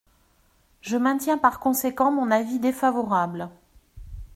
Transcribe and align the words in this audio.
Je 0.81 0.97
maintiens 0.97 1.37
par 1.37 1.59
conséquent 1.59 2.11
mon 2.11 2.31
avis 2.31 2.57
défavorable. 2.57 3.51